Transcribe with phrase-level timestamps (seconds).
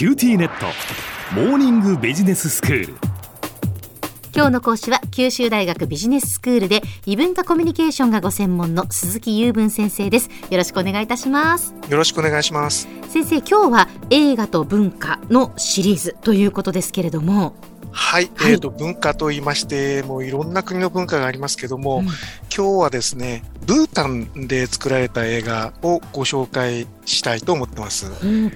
[0.00, 0.64] QTnet。
[1.34, 2.94] モーニングビジネススクール。
[4.34, 10.30] 今日の講師は九州大学ビジネススクールで異文化コミュニケーションがご専門の鈴木雄文先生です。
[10.48, 11.74] よろしくお願いいたします。
[11.90, 12.88] よろしくお願いします。
[13.10, 17.54] 先生今日は映画と文化のシリーズということですけれども
[17.92, 28.06] はい、はい、えっ、ー、と、文化と言いまして、もういろんな国の文化がありますけども、うん、今日はですね、ブータンで作られた映画をご紹介したいと思ってます。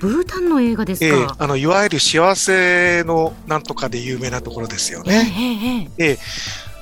[0.01, 5.91] ブータンの映画ですか、えー、あの、いわゆる幸せのなんとかで有名なところですよね。
[5.99, 6.19] えー、えー、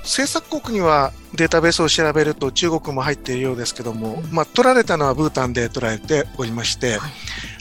[0.04, 7.12] 制作国にはデータベースを調べると中国も入っているようですけども、まあ、撮られたのはブータンで撮られておりまして、はい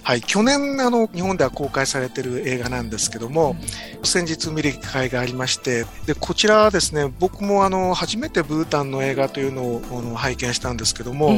[0.03, 3.55] はい、去年あの日本では公開されている映画なんですけども、
[4.03, 11.37] 先日見る機会がありまして、でこちらはですね、僕もあの初めてブータンの映画というのをあの拝見したんですけども、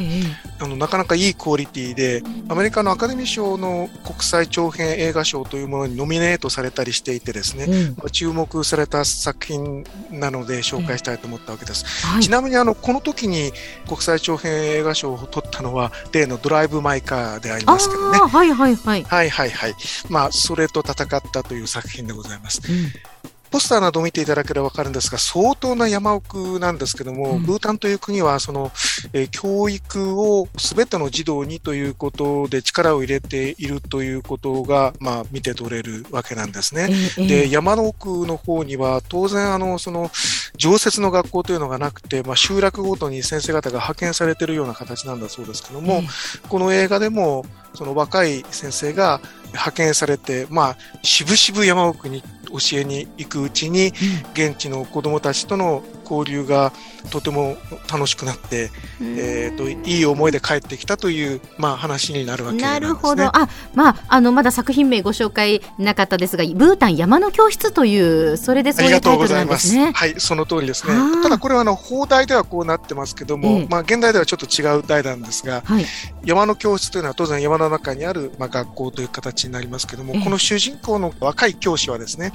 [0.60, 11.86] あのなかなかいいクオリティで、アメリカのアカデミー賞の国際長編映画賞というものにノミネートされたりしていてですね、うん、注目された作品なので紹介したいと思ったわけです。
[12.08, 13.52] はい、ちなみにあのこの時に
[13.88, 18.20] 国際長編映画賞を取ったのは例のドライブ・マイ・カーでありますけどね。
[18.20, 19.04] はいはいはい。
[19.04, 19.76] はいはいはい。
[20.10, 22.62] まあ、それと戦ったという作品でございます。
[22.70, 23.14] うん
[23.54, 28.72] ポスターなどを見ていただければわかるんですが、相当な山奥なんですけども、うん、ブータンという国は、その、
[29.14, 36.88] えー、教育をすべての児童にということで力を入れているということが、まあ、見て取れるわけなんですね。
[36.90, 40.10] えー、で、山の奥の方には、当然、あの、その、
[40.58, 46.02] 常設の学校というのがなくて、まあ、集落ごとに先生方が派遣されているような形なんだそうですけども、
[46.50, 47.46] この映画でも、
[47.76, 49.22] その若い先生が
[49.54, 53.94] 派遣されて、まあ、渋々山奥に教えに行くうちに、
[54.34, 56.72] 現地の子どもたちとの交流が
[57.10, 57.58] とても
[57.92, 63.24] 楽しくなって、えーと、いい思いで帰ってきたという、まあ、話になるわけなんです、ね、なるほど。
[63.26, 69.92] あ、まあ、あのまだ作品名ご紹介なかったですがブータン山の教室というそれでそういうタイトルなんですね。
[69.94, 70.94] はいその通りですね。
[71.22, 75.86] ただこれはあの放題ではこうなってますけども、えまあ、現代ではちょっと違う題なんですが、はい、
[76.24, 82.32] 山の教室というのは当然山の中にある、まあ、学校という形になりますけども、この主人公の若い教師はですね、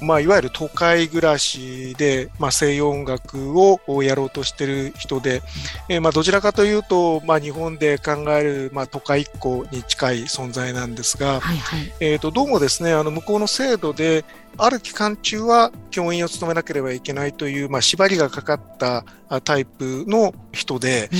[0.00, 3.13] まあ、いわゆる都会暮らしで、まあ、西洋音楽
[3.86, 5.42] をやろうとしている人で、
[5.88, 14.24] えー、まあどちらかというと、まあ、日本で考える、まあ、都会一個に近い存在なんですが、はいはい、えー、とどうもですねあの向こうの制度で
[14.56, 19.04] ある期間中は教員を務めなければいけないという、まあ、縛りがかかった
[19.40, 21.10] タイプの人で、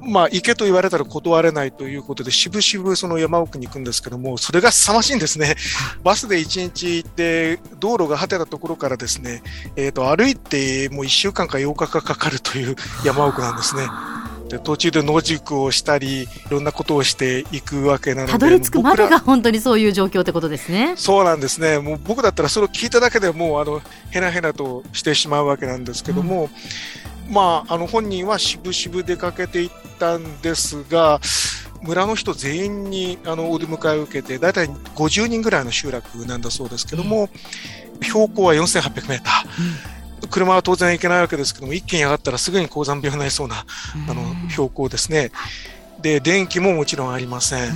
[0.00, 5.54] うん、まあ、行けと言われたら断れないということで、しぶしぶその山奥に行くんですけども、それが凄まじいんですね。
[6.02, 9.42] バスで1日行って、道路が果てたところからですね、
[9.76, 13.82] えっ、ー、と、歩いてもう1週間か8日かかかるという山奥なんですね。
[14.48, 20.94] で途中で野宿をしたりいろんなことをしていくわけなのでたどり着くまでが本当にそういう状況ってことですね。
[20.96, 21.78] そうなんですね。
[21.78, 23.80] もう僕だったらそれを聞いただけでもうあの
[24.10, 26.48] へなへなとしてしまうわけなんですけども、
[27.28, 31.20] うん、まああの本人はしぶしぶ出かけていったんですが
[31.82, 37.28] 村の人全員にあのお出迎えを受けて大体50人ぐらいの集落なんだそうですけども、
[37.94, 39.95] うん、標高は4800メーター、うん
[40.26, 43.64] 車は当然行けないわけですけども、一軒上がったらすぐに高山病になりそうな、
[44.08, 45.30] あの、標高ですね。
[46.00, 47.72] で、電気ももちろんありません。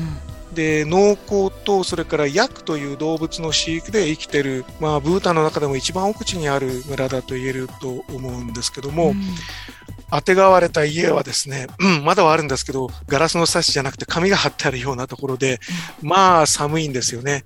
[0.53, 9.15] で、農耕と、それからヤクという動物の飼育で生きてる、まあ、ブータンの中でも一番奥地にある村だと言えると思うんですけども、
[10.11, 15.61] あてがわれた家はですね、うん、まだはあるんですけど、ガラスのサッシじゃなくて紙が貼ってあるようなところで、
[16.03, 17.45] まあ寒いんですよね。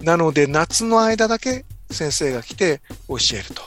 [0.00, 3.62] なので、夏の間だけ先生が来て教えると。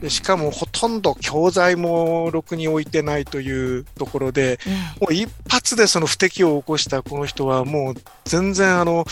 [0.00, 4.58] でしかもほとんど教材もろくに置いてないというところで、
[5.00, 9.06] もう一発でその不適を起こしたこの人はもう全然あの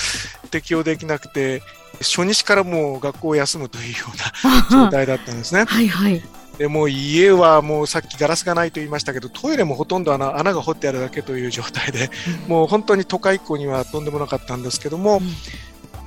[0.51, 1.63] 適用できなくて、
[2.01, 3.99] 初日からもう学校を休むというよ
[4.43, 5.65] うな 状態だったんですね。
[5.67, 6.23] はいはい。
[6.59, 12.11] でも家はもうさっきガラスがないと言いましたけどトイレもほとんど穴穴が掘ってあるだけという状態で、
[12.49, 15.21] もう本当に都会っ子にはとんでもなかったんですけども、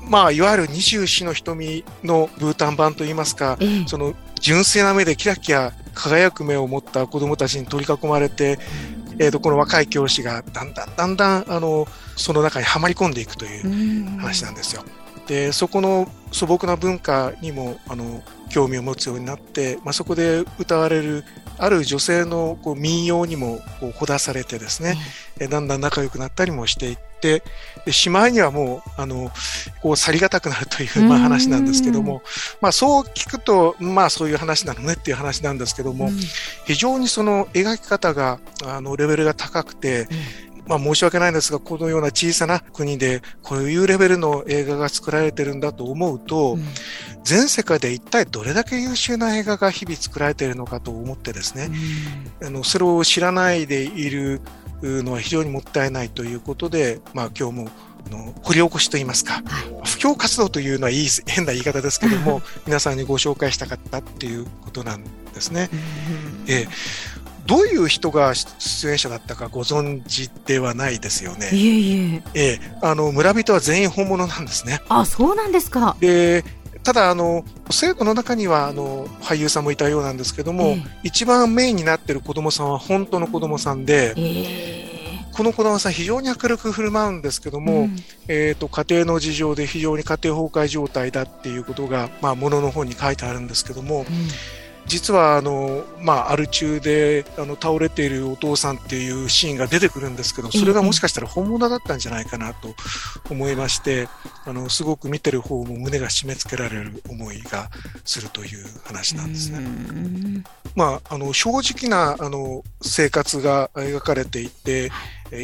[0.09, 8.57] まあ、いわゆる二十四の瞳のブータン版といいますか、えー、その純粋な目でキラキラ輝く目を持った子供たちに取り囲まれて、
[9.19, 14.83] えー、とこの若い教師がだんだんだんだんあのその中にはまり込んでいくという話なんですよ。
[15.27, 21.23] でそこの素朴な文化にもあの興味を持つようになって、まあ、そこで歌われる
[21.59, 24.97] ある女性のこう民謡にもこうほだされてですね、
[25.39, 27.43] うん、だんだん仲良くなったりもしていって
[27.85, 29.29] でしまいにはもうあの
[29.81, 32.21] こう去りがたくなるという、まあ、話なんですけども、
[32.61, 36.11] まあ、そう聞くとまあそういう話なのねっていう話なんですけども、うん、
[36.65, 40.07] 非常にその描き方があのレベルが高くて、
[40.69, 46.63] まあ申し訳ないんですが、このような小さな国でこういうレベルの映画が作られてるんだと思うと、うん、
[47.23, 51.69] 全世界で一体どれだけ優秀な映画が日々作られているのかと思ってですね、
[52.41, 54.41] うん、あのそれを知らないでいる
[54.81, 57.69] のは非常にもったいないということで、まあ今日も
[58.09, 59.43] の掘り起こしといいますか、はい、
[59.87, 65.69] 布教活動というのはいい変な言い方ですけども 皆さんにご紹介したかったっていうことなんですね。
[66.47, 66.67] え
[67.45, 71.49] どういう人が出演者だったかご存知ではないですよね。
[71.51, 72.23] いえいえ。
[72.35, 74.81] ええ、あの村人は全員本物なんですね。
[74.87, 75.97] あ、そうなんですか。
[75.99, 76.45] で、
[76.83, 84.13] ただあの生徒の中にはあの俳優さんもいたようなんですけども、えー、一番メインになっている子供さんは本当の子供さんで。
[84.17, 84.89] えー
[85.31, 87.95] この子供さん非常に明るく振る舞うんですけども、うん、
[88.27, 94.05] えっ、と、家庭の事情で非常に家庭崩壊状態だっていうことが、まあ、ものの本に書いてあるんですけども、うん
[94.89, 102.73] 実はあの、まあ、アル中であの倒れているお父さんっていうシーンが出てくるんですけど、それがもしかしたら本物だったんじゃないかなと
[103.29, 104.09] 思いまして、
[104.45, 107.69] あの、すごく見てる方も胸が締め付けられる思いが
[108.03, 110.43] するという話なんですね。
[110.75, 114.91] まあ、あの、正直なあの生活が描かれていて、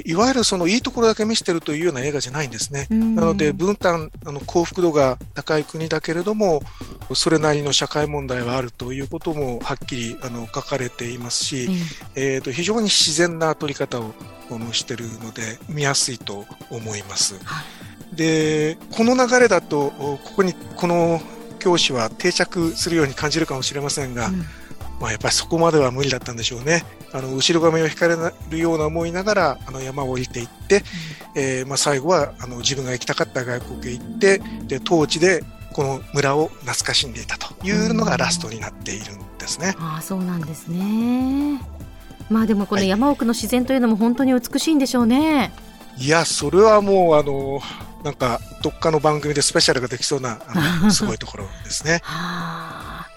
[0.06, 2.88] いわゆるそのいいところだけ見せてるというような映画じゃないんですね。
[2.90, 6.62] なので、分担、あの幸福度が高い国だけれども、
[7.14, 11.70] それなりの社会問題はあるということもはっきりあの書かれていますし、
[12.16, 14.14] えー、と非常に自然な撮り方を
[14.72, 17.36] してるので、見やすいと思います。
[18.14, 21.22] で、この流れだと、ここに、この
[21.60, 24.46] 教師は定着するように感じるかもしれませんが、うん
[25.00, 26.84] まあ、やっぱりそこまでは無理だったんでしょうね。
[27.16, 28.18] あの後ろ髪を引かれ
[28.50, 30.84] るような思いながらあの山を降りていって、
[31.36, 35.42] うん、えー、まあ、最後はあの自分が行きたかった外国へ行ってで当地で
[35.72, 39.76] この村を懐かしんでいたというのがラストになっているんですね。
[39.78, 41.62] うん、あそうなんですね。
[42.30, 45.54] まあでもこの山奥の自然というのも本当に美しいんでしょうね。
[45.98, 47.62] はい、いやそれはもうあの
[48.04, 52.02] なんかどっかの番組でスペシャルができそうなあの すごいところですね。
[52.04, 52.55] はあ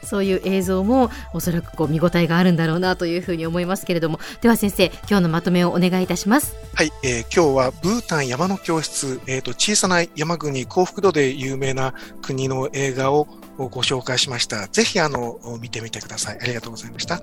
[0.09, 4.19] そういう映像もおそらくこう見応えがあるんだろうなというふうに思いますけれども。
[4.41, 6.57] では先生今日のまとめをお願いいたします。
[6.75, 13.27] はい、えー、今日はブータン山の教室、えーと、小さな山国幸福度で有名な国の映画を
[13.59, 14.69] ご紹介しました。
[14.69, 16.39] ぜひあの見てみてください。
[16.41, 17.21] ありがとうございました。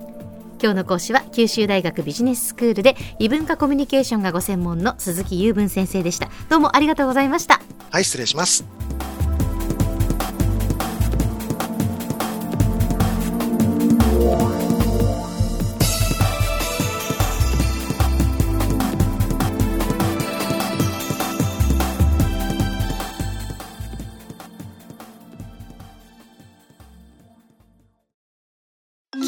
[0.62, 6.30] 今日の講師は九州大学ビジネススクールで異文化コミュニケーションがご専門の鈴木雄文先生でした。
[6.48, 7.60] どうもありがとうございました。
[7.90, 8.75] はい失礼します